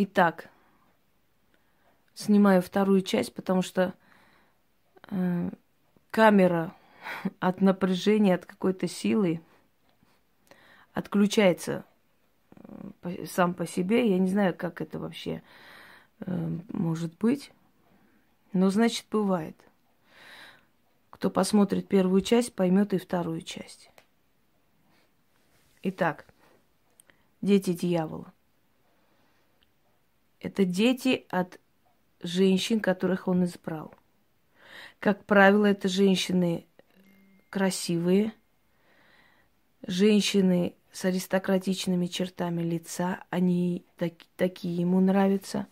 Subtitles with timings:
[0.00, 0.48] Итак,
[2.14, 3.94] снимаю вторую часть, потому что
[5.10, 5.50] э,
[6.12, 6.72] камера
[7.40, 9.40] от напряжения, от какой-то силы
[10.94, 11.84] отключается
[13.02, 14.08] э, сам по себе.
[14.08, 15.42] Я не знаю, как это вообще
[16.20, 17.50] э, может быть.
[18.52, 19.56] Но значит, бывает.
[21.10, 23.90] Кто посмотрит первую часть, поймет и вторую часть.
[25.82, 26.24] Итак,
[27.42, 28.32] дети дьявола.
[30.40, 31.58] Это дети от
[32.22, 33.94] женщин, которых он избрал.
[35.00, 36.66] Как правило, это женщины
[37.50, 38.32] красивые,
[39.86, 45.66] женщины с аристократичными чертами лица, они так, такие ему нравятся.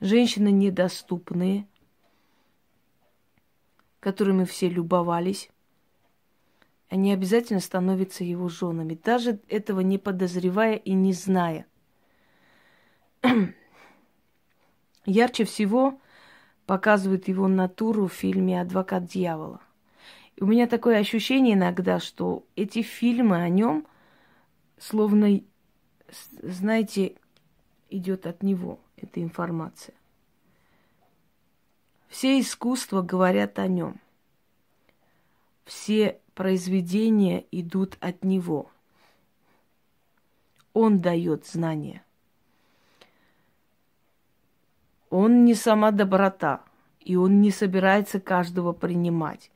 [0.00, 1.66] Женщины недоступные,
[4.00, 5.48] которыми все любовались.
[6.88, 11.66] Они обязательно становятся его женами, даже этого не подозревая и не зная.
[15.06, 15.98] Ярче всего
[16.66, 19.60] показывает его натуру в фильме «Адвокат дьявола».
[20.36, 23.86] И у меня такое ощущение иногда, что эти фильмы о нем
[24.78, 25.40] словно,
[26.42, 27.16] знаете,
[27.88, 29.94] идет от него эта информация.
[32.08, 34.00] Все искусства говорят о нем.
[35.64, 38.70] Все произведения идут от него.
[40.72, 42.04] Он дает знания.
[45.16, 46.64] Он не сама доброта,
[46.98, 49.52] и он не собирается каждого принимать.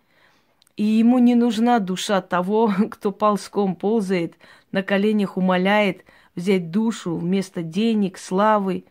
[0.76, 4.34] И ему не нужна душа того, кто ползком ползает,
[4.70, 6.04] на коленях умоляет
[6.36, 8.84] взять душу вместо денег, славы.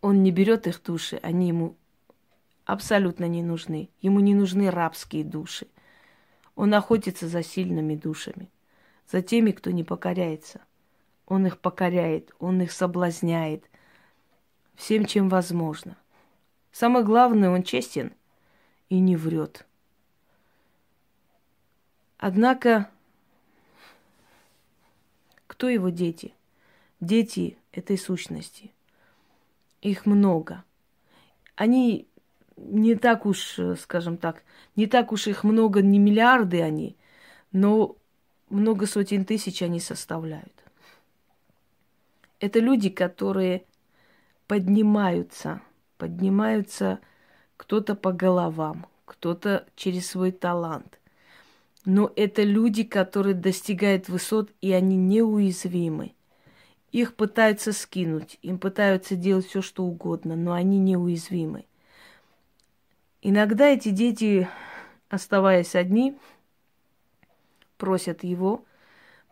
[0.00, 1.74] Он не берет их души, они ему
[2.64, 3.88] абсолютно не нужны.
[4.00, 5.66] Ему не нужны рабские души.
[6.54, 8.48] Он охотится за сильными душами,
[9.10, 10.60] за теми, кто не покоряется.
[11.26, 13.64] Он их покоряет, он их соблазняет,
[14.74, 15.96] всем, чем возможно.
[16.72, 18.12] Самое главное, он честен
[18.88, 19.66] и не врет.
[22.18, 22.88] Однако,
[25.46, 26.34] кто его дети?
[27.00, 28.72] Дети этой сущности.
[29.80, 30.64] Их много.
[31.56, 32.06] Они
[32.56, 34.44] не так уж, скажем так,
[34.76, 36.96] не так уж их много, не миллиарды они,
[37.50, 37.96] но
[38.50, 40.52] много сотен тысяч они составляют.
[42.38, 43.64] Это люди, которые
[44.46, 45.60] поднимаются,
[45.98, 47.00] поднимаются
[47.56, 50.98] кто-то по головам, кто-то через свой талант.
[51.84, 56.14] Но это люди, которые достигают высот, и они неуязвимы.
[56.92, 61.64] Их пытаются скинуть, им пытаются делать все, что угодно, но они неуязвимы.
[63.22, 64.48] Иногда эти дети,
[65.08, 66.18] оставаясь одни,
[67.78, 68.64] просят его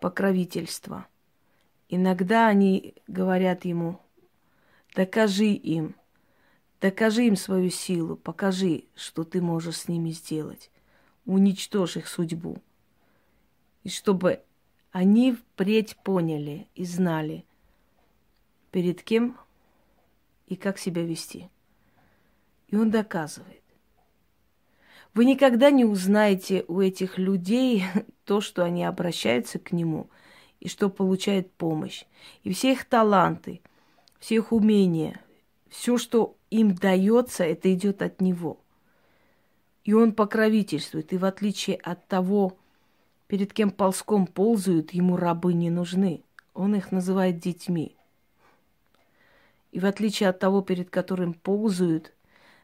[0.01, 1.07] покровительства.
[1.89, 4.01] Иногда они говорят ему,
[4.95, 5.95] Докажи им,
[6.81, 10.71] докажи им свою силу, покажи, что ты можешь с ними сделать.
[11.27, 12.59] Уничтожь их судьбу.
[13.85, 14.43] И чтобы
[14.91, 17.45] они впредь поняли и знали,
[18.73, 19.39] перед кем
[20.49, 21.49] и как себя вести.
[22.69, 23.63] И он доказывает.
[25.15, 27.85] Вы никогда не узнаете у этих людей
[28.25, 30.11] то, что они обращаются к нему
[30.59, 32.05] и что получают помощь.
[32.43, 33.61] И все их таланты–
[34.21, 35.21] все их умения,
[35.69, 38.61] все, что им дается, это идет от него.
[39.83, 41.13] И он покровительствует.
[41.13, 42.57] И в отличие от того,
[43.27, 46.23] перед кем ползком ползают, ему рабы не нужны.
[46.55, 47.97] Он их называет детьми.
[49.73, 52.13] И в отличие от того, перед которым ползают,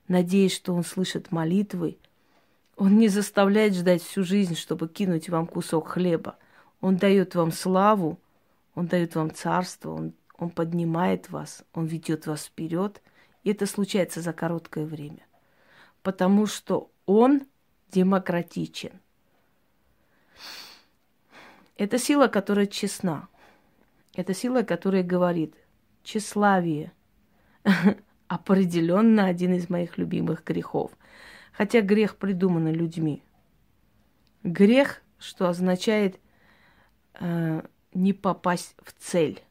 [0.08, 1.96] надеясь, что он слышит молитвы,
[2.76, 6.36] он не заставляет ждать всю жизнь, чтобы кинуть вам кусок хлеба.
[6.80, 8.18] Он дает вам славу,
[8.74, 13.02] он дает вам царство, он он поднимает вас, Он ведет вас вперед.
[13.42, 15.26] И это случается за короткое время.
[16.02, 17.42] Потому что Он
[17.90, 19.00] демократичен.
[21.76, 23.28] Это сила, которая честна.
[24.14, 25.54] Это сила, которая говорит,
[26.02, 26.92] тщеславие
[28.28, 30.90] определенно один из моих любимых грехов.
[31.52, 33.22] Хотя грех придуман людьми.
[34.42, 36.18] Грех, что означает
[37.14, 37.62] э,
[37.94, 39.42] не попасть в цель.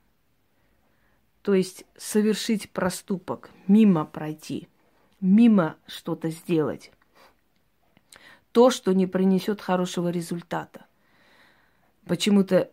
[1.45, 4.68] То есть совершить проступок, мимо пройти,
[5.21, 6.92] мимо что-то сделать.
[8.51, 10.88] То, что не принесет хорошего результата.
[12.07, 12.71] Почему-то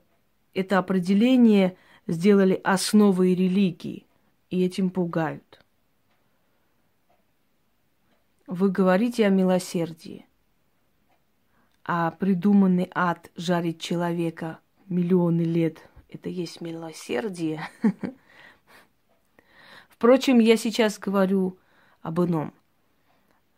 [0.54, 1.76] это определение
[2.06, 4.06] сделали основой религии
[4.48, 5.62] и этим пугают.
[8.46, 10.24] Вы говорите о милосердии,
[11.84, 17.68] а придуманный ад жарит человека миллионы лет– это есть милосердие–
[20.02, 21.56] Впрочем, я сейчас говорю
[22.00, 22.52] об ином.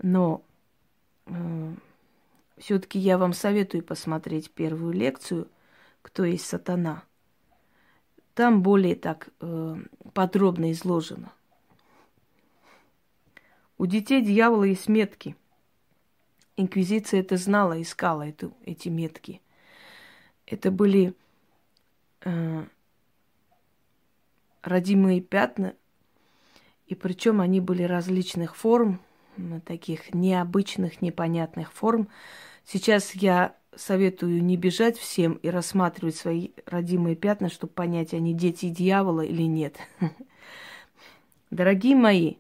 [0.02, 0.44] Но
[1.25, 1.75] э,
[2.58, 5.49] все-таки я вам советую посмотреть первую лекцию
[6.02, 7.02] «Кто есть сатана».
[8.35, 9.76] Там более так э,
[10.12, 11.32] подробно изложено.
[13.79, 15.37] У детей дьявола есть метки.
[16.58, 19.40] Инквизиция это знала, искала эту, эти метки.
[20.44, 21.14] Это были
[22.20, 22.67] э,
[24.61, 25.75] родимые пятна,
[26.87, 29.01] и причем они были различных форм,
[29.65, 32.09] таких необычных, непонятных форм.
[32.65, 38.69] Сейчас я советую не бежать всем и рассматривать свои родимые пятна, чтобы понять, они дети
[38.69, 39.77] дьявола или нет.
[41.51, 42.37] Дорогие мои,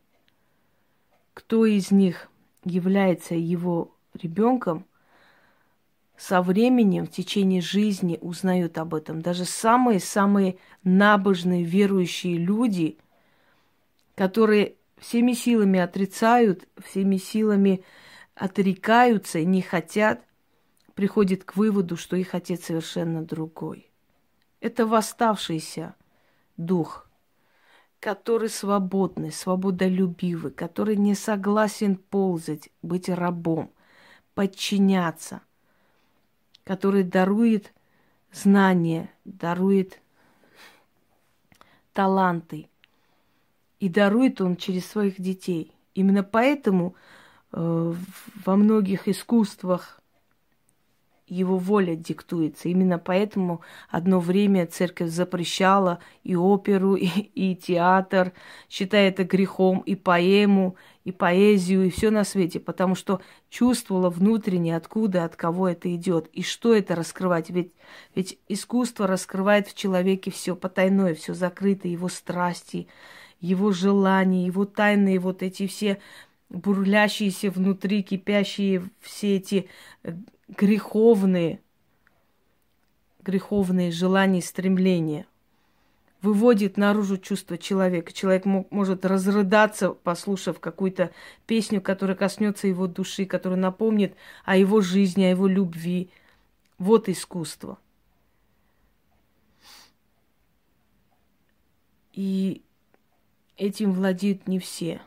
[1.32, 2.28] кто из них
[2.64, 4.86] является его ребенком,
[6.16, 9.20] со временем, в течение жизни узнают об этом.
[9.20, 12.98] Даже самые-самые набожные, верующие люди,
[14.14, 17.84] которые всеми силами отрицают, всеми силами
[18.34, 20.24] отрекаются и не хотят,
[20.94, 23.90] приходят к выводу, что их отец совершенно другой.
[24.60, 25.94] Это восставшийся
[26.56, 27.08] дух,
[28.00, 33.72] который свободный, свободолюбивый, который не согласен ползать, быть рабом,
[34.34, 35.42] подчиняться,
[36.64, 37.72] который дарует
[38.32, 40.00] знания, дарует
[41.92, 42.68] таланты.
[43.84, 45.70] И дарует он через своих детей.
[45.94, 46.94] Именно поэтому
[47.52, 47.94] э,
[48.46, 50.00] во многих искусствах
[51.26, 52.70] его воля диктуется.
[52.70, 53.60] Именно поэтому
[53.90, 58.32] одно время церковь запрещала и оперу, и, и театр,
[58.70, 63.20] считая это грехом, и поэму, и поэзию, и все на свете, потому что
[63.50, 67.50] чувствовала внутренне, откуда, от кого это идет, и что это раскрывать.
[67.50, 67.74] Ведь,
[68.14, 72.88] ведь искусство раскрывает в человеке все потайное, все закрытое, его страсти,
[73.44, 76.00] его желания, его тайные вот эти все
[76.48, 79.68] бурлящиеся внутри, кипящие все эти
[80.02, 80.14] э,
[80.48, 81.60] греховные,
[83.22, 85.26] греховные желания и стремления.
[86.22, 88.14] Выводит наружу чувство человека.
[88.14, 91.10] Человек мог, может разрыдаться, послушав какую-то
[91.46, 94.14] песню, которая коснется его души, которая напомнит
[94.46, 96.08] о его жизни, о его любви.
[96.78, 97.78] Вот искусство.
[102.14, 102.62] И
[103.56, 105.00] этим владеют не все.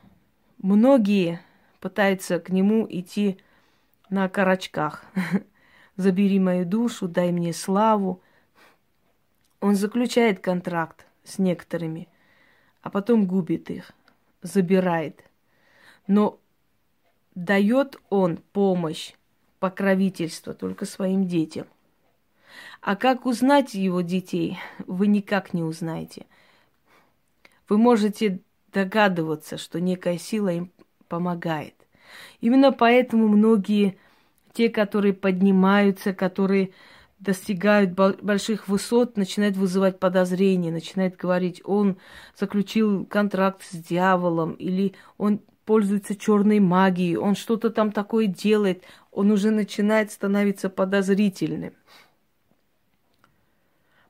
[0.58, 1.42] Многие
[1.80, 3.38] пытаются к нему идти
[4.10, 5.06] на карачках.
[5.96, 8.22] Забери мою душу, дай мне славу.
[9.60, 12.08] Он заключает контракт с некоторыми,
[12.82, 13.92] а потом губит их,
[14.42, 15.24] забирает.
[16.06, 16.40] Но
[17.36, 19.14] дает он помощь,
[19.60, 21.68] покровительство только своим детям.
[22.82, 26.26] А как узнать его детей, вы никак не узнаете.
[27.70, 28.42] Вы можете
[28.72, 30.72] догадываться, что некая сила им
[31.08, 31.76] помогает.
[32.42, 33.98] Именно поэтому многие,
[34.54, 36.72] те, которые поднимаются, которые
[37.20, 41.98] достигают больших высот, начинают вызывать подозрения, начинают говорить, он
[42.36, 49.32] заключил контракт с дьяволом, или он пользуется черной магией, он что-то там такое делает, он
[49.32, 51.74] уже начинает становиться подозрительным.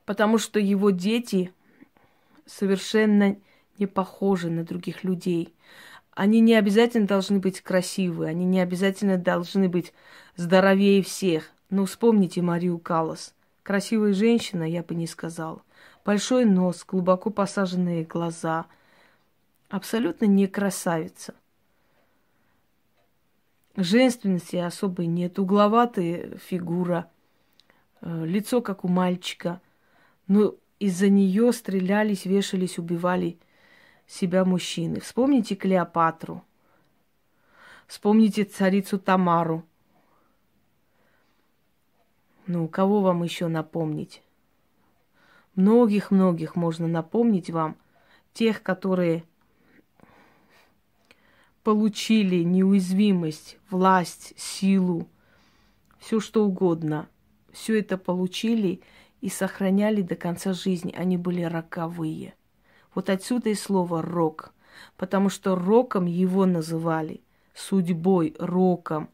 [0.04, 1.52] Потому что его дети
[2.46, 3.36] совершенно
[3.78, 5.54] не похожи на других людей.
[6.12, 9.92] Они не обязательно должны быть красивые, они не обязательно должны быть
[10.36, 11.50] здоровее всех.
[11.70, 13.34] Но вспомните Марию Калас.
[13.62, 15.62] Красивая женщина, я бы не сказала.
[16.04, 18.66] Большой нос, глубоко посаженные глаза.
[19.68, 21.34] Абсолютно не красавица.
[23.76, 25.38] Женственности особой нет.
[25.38, 27.10] Угловатая фигура.
[28.00, 29.60] Э, лицо, как у мальчика.
[30.26, 33.38] Но из-за нее стрелялись, вешались, убивали
[34.08, 34.98] себя мужчины.
[35.00, 36.42] Вспомните Клеопатру.
[37.86, 39.64] Вспомните царицу Тамару.
[42.46, 44.22] Ну, кого вам еще напомнить?
[45.54, 47.76] Многих-многих можно напомнить вам.
[48.32, 49.24] Тех, которые
[51.62, 55.08] получили неуязвимость, власть, силу,
[55.98, 57.08] все что угодно.
[57.52, 58.80] Все это получили
[59.20, 60.94] и сохраняли до конца жизни.
[60.96, 62.34] Они были роковые.
[62.98, 64.52] Вот отсюда и слово «рок»,
[64.96, 67.20] потому что роком его называли,
[67.54, 69.08] судьбой, роком,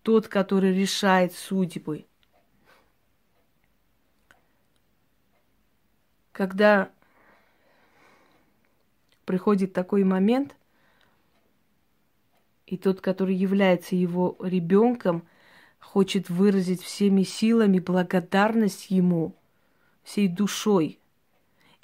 [0.00, 2.06] тот, который решает судьбы.
[6.32, 6.90] Когда
[9.26, 10.56] приходит такой момент,
[12.64, 15.28] и тот, который является его ребенком,
[15.78, 19.36] хочет выразить всеми силами благодарность ему,
[20.04, 21.00] всей душой–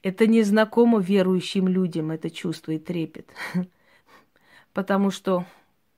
[0.03, 3.31] Это не знакомо верующим людям, это чувство и трепет.
[4.73, 5.47] Потому что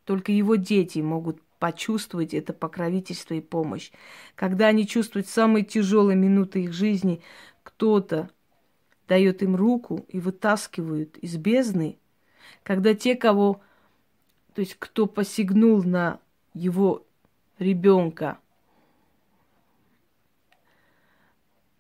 [0.05, 3.91] только его дети могут почувствовать это покровительство и помощь.
[4.35, 7.23] Когда они чувствуют самые тяжелые минуты их жизни,
[7.63, 8.29] кто-то
[9.09, 11.99] дает им руку и вытаскивают из бездны,
[12.63, 13.63] когда те, кого,
[14.55, 16.21] то есть кто посягнул на
[16.53, 17.07] его
[17.59, 18.39] ребенка,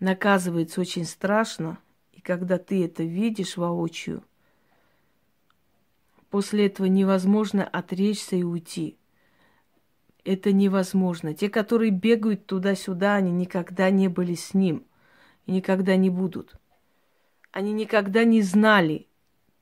[0.01, 1.79] наказывается очень страшно,
[2.25, 4.25] когда ты это видишь воочию,
[6.31, 8.97] после этого невозможно отречься и уйти.
[10.25, 11.35] Это невозможно.
[11.35, 14.85] Те, которые бегают туда-сюда, они никогда не были с ним
[15.45, 16.57] и никогда не будут.
[17.53, 19.07] Они никогда не знали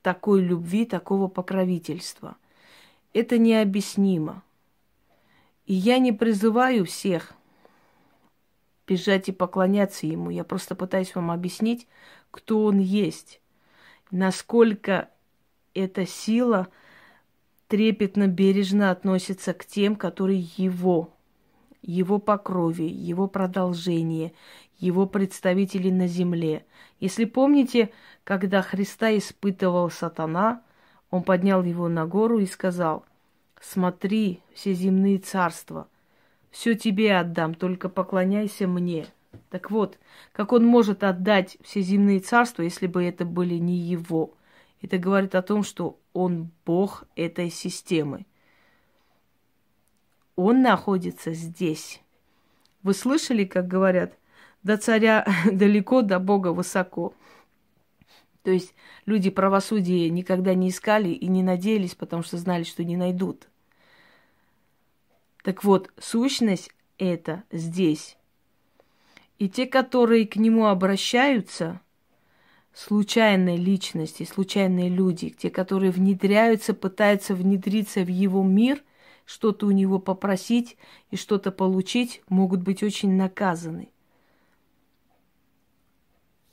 [0.01, 2.37] такой любви, такого покровительства.
[3.13, 4.41] Это необъяснимо.
[5.65, 7.33] И я не призываю всех
[8.87, 10.29] бежать и поклоняться ему.
[10.29, 11.87] Я просто пытаюсь вам объяснить,
[12.33, 13.39] кто он есть,
[14.09, 15.07] насколько
[15.75, 16.67] эта сила
[17.67, 21.13] трепетно, бережно относится к тем, которые его,
[21.83, 24.33] его по крови, его продолжение,
[24.79, 26.65] его представители на земле.
[26.99, 27.91] Если помните,
[28.23, 30.63] когда Христа испытывал сатана,
[31.11, 33.05] он поднял его на гору и сказал,
[33.61, 35.87] смотри, все земные царства,
[36.49, 39.05] все тебе отдам, только поклоняйся мне.
[39.49, 39.99] Так вот,
[40.31, 44.33] как он может отдать все земные царства, если бы это были не его?
[44.81, 48.25] Это говорит о том, что он Бог этой системы.
[50.35, 52.01] Он находится здесь.
[52.81, 54.17] Вы слышали, как говорят,
[54.63, 57.13] до царя далеко, до Бога высоко.
[58.43, 58.75] То есть
[59.05, 63.47] люди правосудия никогда не искали и не надеялись, потому что знали, что не найдут.
[65.43, 68.17] Так вот, сущность это здесь.
[69.39, 71.81] И те, которые к нему обращаются,
[72.73, 78.83] случайные личности, случайные люди, те, которые внедряются, пытаются внедриться в его мир,
[79.25, 80.77] что-то у него попросить
[81.09, 83.89] и что-то получить, могут быть очень наказаны.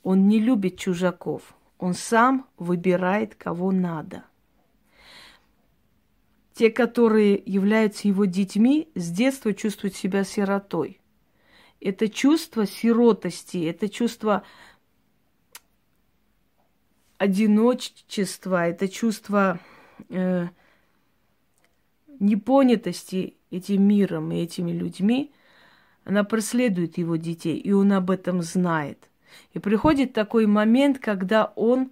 [0.03, 1.53] Он не любит чужаков.
[1.77, 4.23] Он сам выбирает, кого надо.
[6.53, 11.00] Те, которые являются его детьми, с детства чувствуют себя сиротой.
[11.81, 14.43] Это чувство сиротости, это чувство
[17.17, 19.59] одиночества, это чувство
[20.09, 20.47] э,
[22.19, 25.31] непонятости этим миром и этими людьми,
[26.03, 29.09] она преследует его детей, и он об этом знает.
[29.53, 31.91] И приходит такой момент, когда он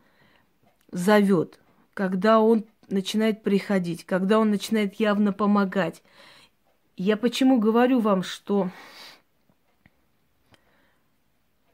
[0.91, 1.59] зовет,
[1.93, 6.01] когда он начинает приходить, когда он начинает явно помогать.
[6.97, 8.71] Я почему говорю вам, что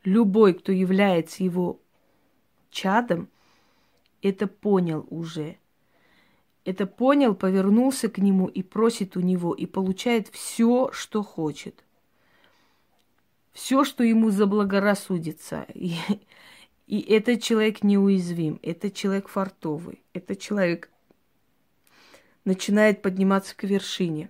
[0.06, 1.80] любой, кто является его
[2.70, 3.30] чадом,
[4.22, 5.58] это понял уже.
[6.64, 11.84] Это понял, повернулся к нему и просит у него, и получает все, что хочет.
[13.52, 15.68] Все, что ему заблагорассудится.
[15.74, 15.96] И,
[16.88, 20.90] и этот человек неуязвим, этот человек фартовый, этот человек
[22.46, 24.30] начинает подниматься к вершине.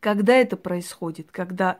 [0.00, 1.30] Когда это происходит?
[1.30, 1.78] Когда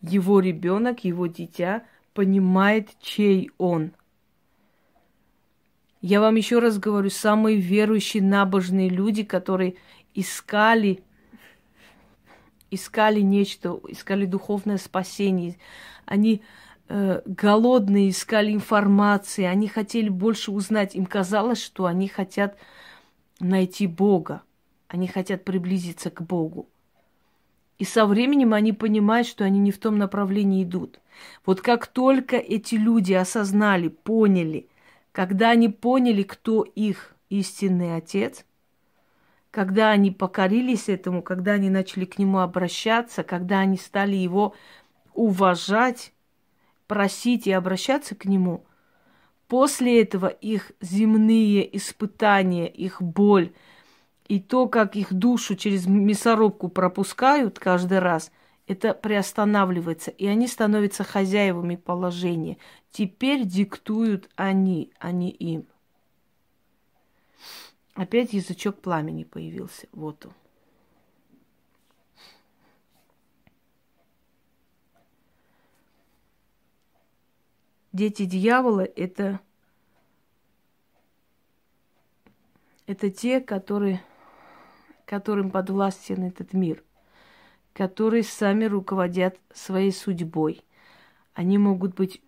[0.00, 1.84] его ребенок, его дитя
[2.18, 3.92] понимает, чей он–
[6.00, 9.74] я вам еще раз говорю, самые верующие, набожные люди, которые
[10.14, 11.02] искали,
[12.70, 15.56] искали нечто, искали духовное спасение.
[16.06, 16.42] Они
[16.88, 20.94] э, голодные, искали информации, они хотели больше узнать.
[20.94, 22.56] Им казалось, что они хотят
[23.40, 24.42] найти Бога,
[24.86, 26.68] они хотят приблизиться к Богу.
[27.78, 31.00] И со временем они понимают, что они не в том направлении идут.
[31.46, 34.68] Вот как только эти люди осознали, поняли–
[35.18, 38.44] когда они поняли, кто их истинный отец,
[39.50, 44.54] когда они покорились этому, когда они начали к нему обращаться, когда они стали его
[45.14, 46.12] уважать,
[46.86, 48.64] просить и обращаться к нему,
[49.48, 53.52] после этого их земные испытания, их боль
[54.28, 58.30] и то, как их душу через мясорубку пропускают каждый раз,
[58.66, 62.58] это приостанавливается, и они становятся хозяевами положения.
[62.90, 65.66] Теперь диктуют они, а не им.
[67.94, 69.88] Опять язычок пламени появился.
[69.92, 70.32] Вот он.
[77.92, 79.40] Дети дьявола это,
[82.86, 84.04] это те, которые,
[85.08, 86.84] которым подвластен этот мир
[87.78, 90.62] которые сами руководят своей судьбой.
[91.32, 92.20] Они могут быть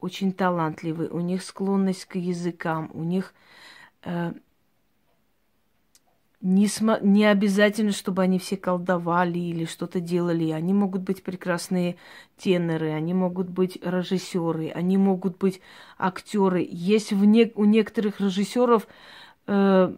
[0.00, 3.32] очень талантливые, у них склонность к языкам, у них
[4.02, 4.32] э,
[6.40, 10.50] не, см- не обязательно, чтобы они все колдовали или что-то делали.
[10.50, 11.94] Они могут быть прекрасные
[12.36, 15.60] теноры, они могут быть режиссеры, они могут быть
[15.98, 16.66] актеры.
[16.68, 18.88] Есть в не- у некоторых режиссеров
[19.46, 19.94] э,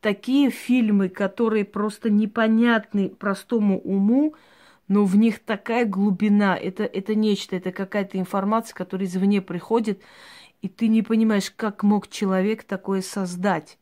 [0.00, 4.34] такие фильмы, которые просто непонятны простому уму,
[4.88, 6.56] но в них такая глубина.
[6.56, 10.00] Это, это нечто, это какая-то информация, которая извне приходит,
[10.62, 13.78] и ты не понимаешь, как мог человек такое создать.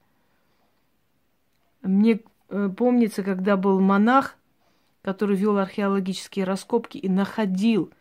[1.83, 4.37] Мне э, помнится, когда был монах,
[5.02, 7.92] который вел археологические раскопки и находил,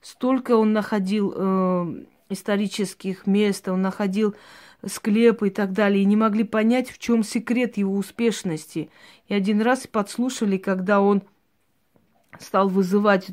[0.00, 4.34] столько он находил э, исторических мест, он находил
[4.86, 8.90] склепы и так далее, и не могли понять, в чем секрет его успешности.
[9.28, 11.22] И один раз подслушали, когда он
[12.38, 13.28] стал вызывать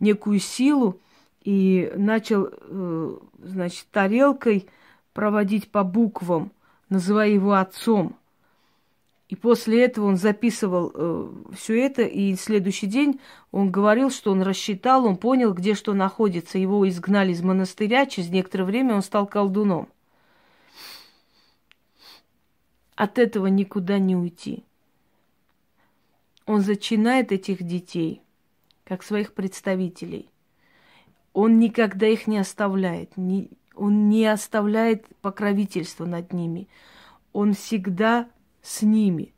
[0.00, 1.00] некую силу
[1.42, 4.66] и начал, э, значит, тарелкой
[5.14, 6.52] проводить по буквам,
[6.88, 8.16] называя его отцом–
[9.28, 14.42] и после этого он записывал э, все это, и следующий день он говорил, что он
[14.42, 16.58] рассчитал, он понял, где что находится.
[16.58, 19.88] Его изгнали из монастыря, через некоторое время он стал колдуном.
[22.96, 24.64] От этого никуда не уйти.
[26.46, 28.22] Он зачинает этих детей,
[28.84, 30.30] как своих представителей.
[31.34, 36.68] Он никогда их не оставляет, не, он не оставляет покровительства над ними.
[37.34, 38.28] Он всегда
[38.62, 39.34] с ними.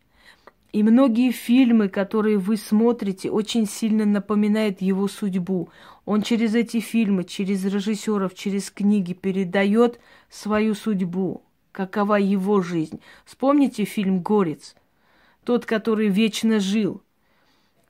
[0.73, 5.71] И многие фильмы, которые вы смотрите, очень сильно напоминают его судьбу.
[6.05, 9.99] Он через эти фильмы, через режиссеров, через книги передает
[10.29, 11.43] свою судьбу,
[11.79, 13.01] какова его жизнь.
[13.25, 14.75] Вспомните фильм «Горец»,
[15.45, 17.03] тот, который вечно жил.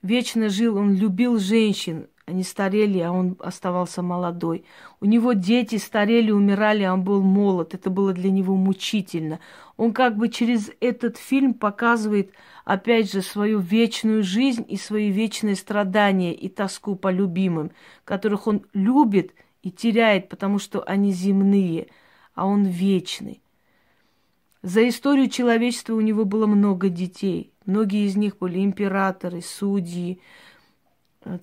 [0.03, 4.63] Вечно жил, он любил женщин, они старели, а он оставался молодой.
[5.01, 7.73] У него дети старели, умирали, а он был молод.
[7.73, 9.39] Это было для него мучительно.
[9.75, 12.31] Он как бы через этот фильм показывает,
[12.65, 17.71] опять же, свою вечную жизнь и свои вечные страдания и тоску по любимым,
[18.05, 21.87] которых он любит и теряет, потому что они земные,
[22.35, 23.41] а он вечный.
[24.61, 27.53] За историю человечества у него было много детей.
[27.65, 30.19] Многие из них были императоры, судьи,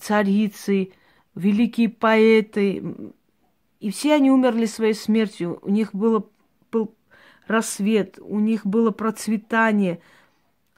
[0.00, 0.92] царицы,
[1.34, 2.82] великие поэты.
[3.80, 5.58] И все они умерли своей смертью.
[5.62, 6.26] У них было,
[6.70, 6.94] был
[7.46, 10.00] рассвет, у них было процветание.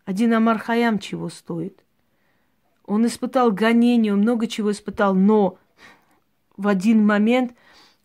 [0.05, 1.85] Один Амар Хаям чего стоит?
[2.87, 5.59] Он испытал гонение, он много чего испытал, но
[6.57, 7.55] в один момент,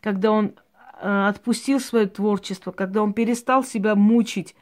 [0.01, 0.62] когда он э,
[1.03, 4.55] отпустил свое творчество, когда он перестал себя мучить,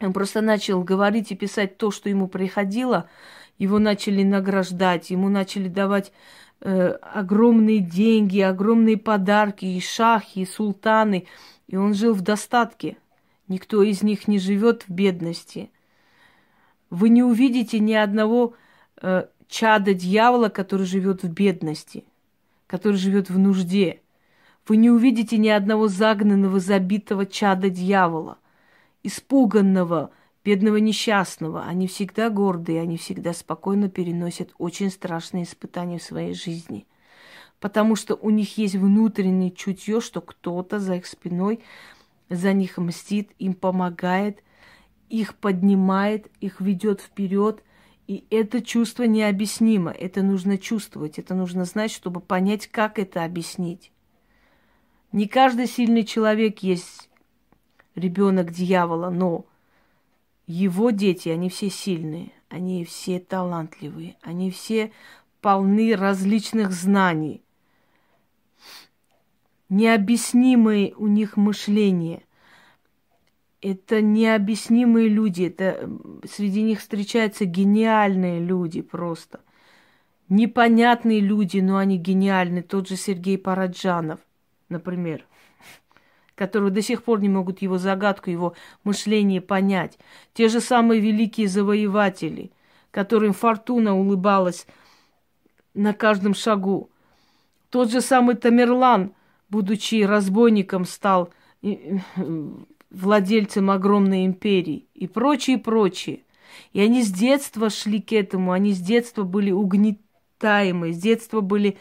[0.00, 3.08] он просто начал говорить и писать то, что ему приходило,
[3.58, 6.12] его начали награждать, ему начали давать
[6.60, 11.26] э, огромные деньги, огромные подарки, и шахи, и султаны.
[11.68, 12.96] И он жил в достатке.
[13.46, 15.70] Никто из них не живет в бедности.
[16.90, 18.54] Вы не увидите ни одного
[19.00, 22.04] э, чада дьявола, который живет в бедности,
[22.66, 24.00] который живет в нужде.
[24.66, 28.38] Вы не увидите ни одного загнанного, забитого чада дьявола,
[29.02, 30.10] испуганного,
[30.44, 31.64] бедного несчастного.
[31.64, 36.86] Они всегда гордые, они всегда спокойно переносят очень страшные испытания в своей жизни.
[37.60, 41.60] Потому что у них есть внутреннее чутье, что кто-то за их спиной
[42.30, 44.42] за них мстит, им помогает,
[45.08, 47.62] их поднимает, их ведет вперед.
[48.06, 49.90] И это чувство необъяснимо.
[49.90, 53.92] Это нужно чувствовать, это нужно знать, чтобы понять, как это объяснить.
[55.14, 57.08] Не каждый сильный человек есть
[57.94, 59.46] ребенок дьявола, но
[60.48, 64.90] его дети, они все сильные, они все талантливые, они все
[65.40, 67.44] полны различных знаний.
[69.68, 72.24] Необъяснимое у них мышление.
[73.60, 75.44] Это необъяснимые люди.
[75.44, 75.88] Это
[76.28, 79.38] среди них встречаются гениальные люди просто.
[80.28, 82.62] Непонятные люди, но они гениальны.
[82.62, 84.18] Тот же Сергей Параджанов,
[84.74, 85.24] например
[86.34, 89.98] которые до сих пор не могут его загадку, его мышление понять.
[90.32, 92.50] Те же самые великие завоеватели,
[92.90, 94.66] которым фортуна улыбалась
[95.74, 96.90] на каждом шагу.
[97.70, 99.12] Тот же самый Тамерлан,
[99.48, 101.30] будучи разбойником, стал
[102.90, 106.20] владельцем огромной империи и прочее, прочее.
[106.72, 111.78] И они с детства шли к этому, они с детства были угнетаемы, с детства были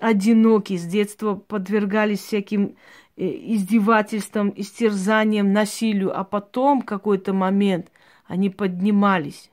[0.00, 2.76] одиноки, с детства подвергались всяким
[3.16, 7.92] Э, издевательствам, истерзанием, насилию, а потом какой-то момент
[8.26, 9.52] они поднимались.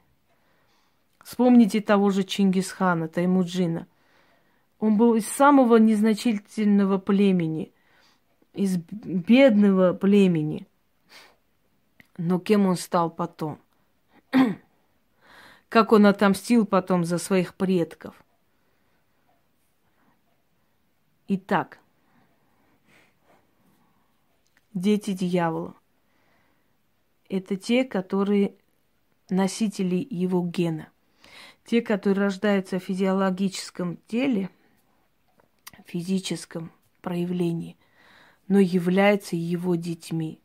[1.23, 3.85] Вспомните того же Чингисхана, Таймуджина.
[4.79, 7.71] Он был из самого незначительного племени,
[8.53, 10.67] из бедного племени.
[12.17, 13.59] Но кем он стал потом?
[15.69, 18.15] как он отомстил потом за своих предков.
[21.33, 21.79] Итак,
[24.73, 25.75] дети дьявола–
[27.29, 28.55] это те, которые
[29.29, 30.89] носители его гена.
[31.63, 34.49] Те, которые рождаются в физиологическом теле,
[35.85, 37.77] физическом проявлении,
[38.49, 40.41] но являются его детьми.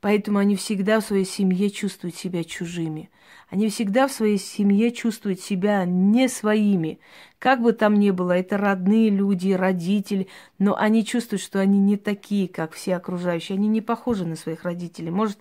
[0.00, 3.10] Поэтому они всегда в своей семье чувствуют себя чужими.
[3.50, 7.00] Они всегда в своей семье чувствуют себя не своими.
[7.38, 11.96] Как бы там ни было, это родные люди, родители, но они чувствуют, что они не
[11.96, 13.56] такие, как все окружающие.
[13.56, 15.10] Они не похожи на своих родителей.
[15.10, 15.38] Может,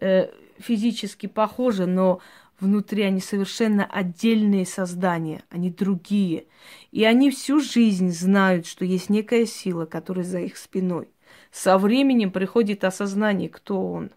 [0.00, 2.20] э, физически похожи, но
[2.60, 6.46] внутри они совершенно отдельные создания, они другие.
[6.92, 11.08] И они всю жизнь знают, что есть некая сила, которая за их спиной.
[11.50, 14.10] Со временем приходит осознание, кто он.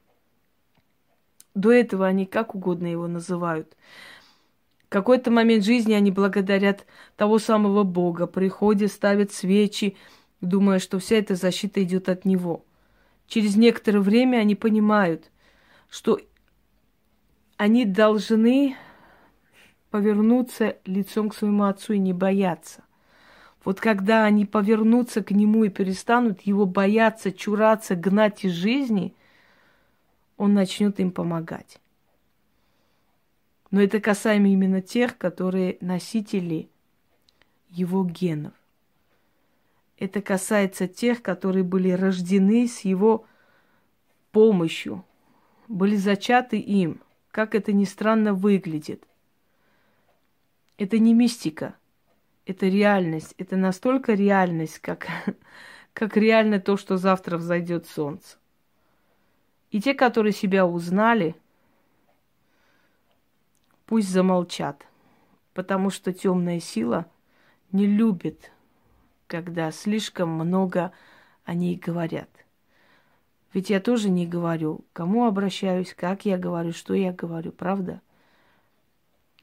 [1.54, 3.76] До этого они как угодно его называют.
[4.86, 9.96] В какой-то момент жизни они благодарят того самого Бога, приходят, ставят свечи,
[10.42, 12.66] думая, что вся эта защита идет от него.
[13.28, 15.32] Через некоторое время они понимают,
[15.90, 16.20] что
[17.56, 18.76] они должны
[19.90, 22.84] повернуться лицом к своему отцу и не бояться.
[23.64, 29.14] Вот когда они повернутся к нему и перестанут его бояться, чураться, гнать из жизни,
[30.38, 31.80] он начнет им помогать.
[33.70, 36.70] Но это касаемо именно тех, которые носители
[37.70, 38.54] его генов.
[39.98, 43.26] Это касается тех, которые были рождены с его
[44.32, 45.06] помощью,
[45.68, 47.00] были зачаты им.
[47.30, 49.08] Как это ни странно выглядит.
[50.78, 51.76] Это не мистика–
[52.52, 53.34] это реальность.
[53.38, 55.08] Это настолько реальность, как,
[55.94, 58.38] как реально то, что завтра взойдет солнце.
[59.72, 61.36] И те, которые себя узнали,
[63.86, 64.86] пусть замолчат,
[65.54, 67.06] потому что темная сила
[67.72, 68.52] не любит,
[69.28, 70.92] когда слишком много
[71.46, 72.30] о ней говорят.
[73.54, 78.02] Ведь я тоже не говорю, кому обращаюсь, как я говорю, что я говорю, правда?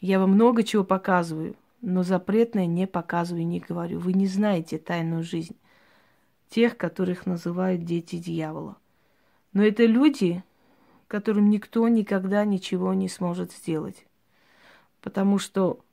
[0.00, 3.98] Я вам много чего показываю– но запретное не показываю и не говорю.
[4.00, 5.56] Вы не знаете тайную жизнь
[6.48, 8.76] тех, которых называют дети дьявола.
[9.52, 10.42] Но это люди,
[11.06, 14.06] которым никто никогда ничего не сможет сделать.
[15.00, 15.84] Потому что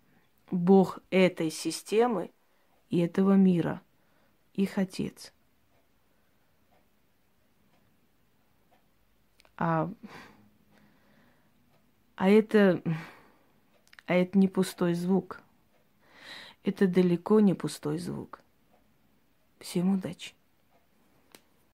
[0.51, 2.31] Бог этой системы
[2.89, 3.81] и этого мира
[4.53, 5.33] их отец.
[9.57, 9.89] А,
[12.15, 12.81] а это,
[14.05, 15.41] а это не пустой звук–
[16.65, 18.41] это далеко не пустой звук.
[19.59, 20.33] Всем удачи!